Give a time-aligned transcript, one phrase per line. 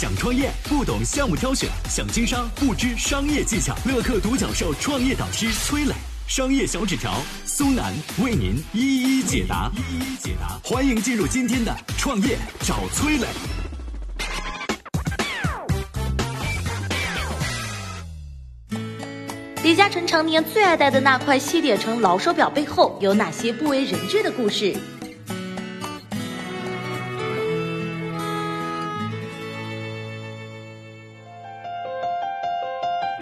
[0.00, 3.76] 想创业不懂项目挑选，想经商不知商业技巧。
[3.84, 5.92] 乐客独角兽创业导师崔磊，
[6.26, 7.92] 商业小纸条苏南
[8.24, 9.70] 为您一一解答。
[9.76, 13.26] 一一解答，欢迎进入今天的创业找崔磊。
[19.62, 24.74] 李嘉诚常年最爱戴的那块西铁城老手表背后有哪些不为人知的故事？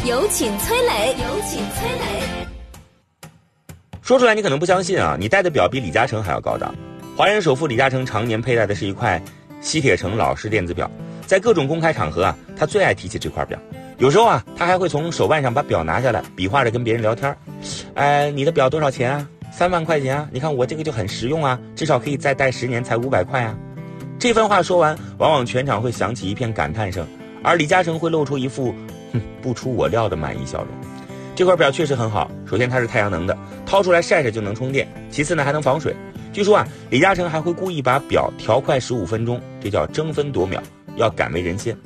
[0.08, 3.28] 有请崔磊，有请崔磊。
[4.00, 6.74] 说出来你可能不相信啊，你戴的表比李嘉诚还要高档。
[7.14, 9.22] 华人首富李嘉诚常年佩戴的是一块
[9.60, 10.90] 西铁城老式电子表，
[11.26, 13.58] 在各种公开场合啊，他最爱提起这块表。
[13.98, 17.36] 有时候啊，他还会从手腕上把表拿下来，比划着跟别人聊天
[17.92, 19.28] 哎，你的表多少钱啊？
[19.52, 20.28] 三万块钱啊？
[20.32, 23.54] 你看我这个就很实用啊，至少可以再戴十年，才五百块啊。
[24.18, 27.06] 这番话说完，往往全场会响起一片感叹声，
[27.42, 28.97] 而李嘉诚会露出一副哼
[29.42, 30.68] 不出我料的满意笑容。
[31.34, 35.94] 这块表确实很好，首先它是太阳能的，掏出来晒晒就能充电；其次呢还能防水。
[36.32, 40.60] 据说啊，李嘉诚还会故意把表调快十五分钟，这叫争分夺秒，
[40.96, 41.76] 要敢为人先。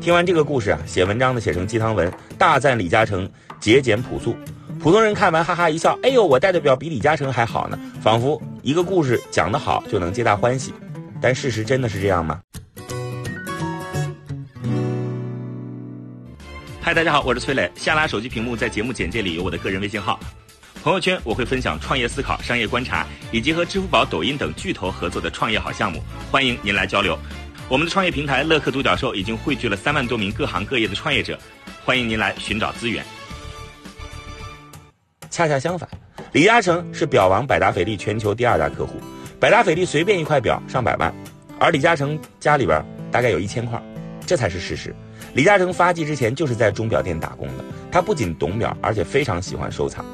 [0.00, 4.34] 听完这个故事啊，写文章的写成鸡汤文，大赞李嘉诚节俭朴素。
[4.80, 10.72] 普通人看完哈哈一笑，哎呦，我戴的表比李嘉诚还好呢，仿佛一个故事讲得好就能皆大欢喜。
[11.20, 12.40] 但事实真的是这样吗？
[16.84, 17.70] 嗨，大家好，我是崔磊。
[17.74, 20.20] 下拉手机屏幕，在节目简介里有我的个人微信号，
[20.82, 27.18] 朋友圈我会分享创业思考、商业观察，以及和支付宝、抖音等巨头合作的创业好项目，欢迎您来交流。
[27.70, 31.38] 我们的创业平台乐客独角兽已经汇聚了三万多名各行各业的创业者，
[31.86, 33.02] 欢迎您来寻找资源。
[35.30, 35.88] 恰恰相反，
[36.32, 39.00] 李嘉诚是表王百达翡丽全球第二大客户，
[39.40, 41.10] 百达翡丽随便一块表上百万，
[41.58, 43.82] 而李嘉诚家里边大概有一千块，
[44.26, 44.94] 这才是事实。
[45.32, 50.04] 李嘉诚发迹之前就是在钟表店打工的，他不仅懂表，而且非常喜欢收藏。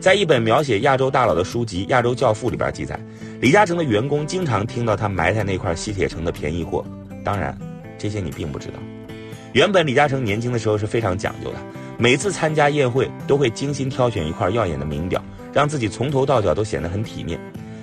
[0.00, 2.98] 在一本描写亚洲大佬的书籍《亚洲教父》里边记载。
[3.40, 6.84] 李嘉诚的员工经常听到他埋汰那块西铁城的便宜货，
[7.22, 7.56] 当然，
[7.98, 8.74] 这些你并不知道。
[9.52, 11.58] 原本李嘉诚年轻的时候是非常讲究的，
[11.98, 15.22] 每次参加宴会都会精心挑选一块耀眼的名表，
[15.52, 17.38] 让自己从头到脚都显得很体面。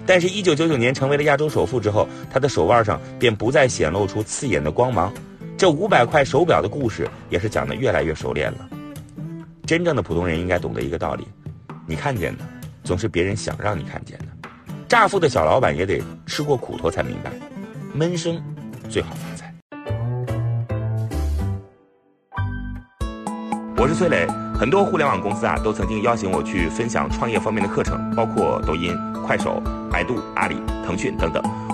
[0.05, 5.13] 但是，一九九九年成为了亚洲首富之后，他的手腕上便不再显露出刺眼的光芒。
[5.61, 8.67] 这五百块手表的故事也是讲的越来越熟练了。
[9.63, 11.27] 真正的普通人应该懂得一个道理：
[11.85, 12.43] 你看见的，
[12.83, 14.25] 总是别人想让你看见的。
[14.87, 17.31] 乍富的小老板也得吃过苦头才明白，
[17.93, 18.41] 闷声
[18.89, 19.53] 最好发财。
[23.77, 29.61] 我是崔磊，很多互联网公司啊都曾经邀请我去分享创业方面的课程，包括抖音、快手、
[29.91, 31.70] 百度、阿里、腾讯等等。